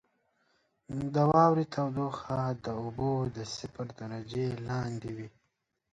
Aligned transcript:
•د 1.13 1.15
واورې 1.31 1.65
تودوخه 1.75 2.39
د 2.63 2.65
اوبو 2.81 3.11
د 3.35 3.37
صفر 3.55 3.85
درجې 3.99 4.47
لاندې 4.67 5.09
وي. 5.17 5.27